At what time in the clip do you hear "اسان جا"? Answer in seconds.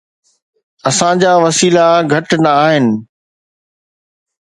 0.89-1.31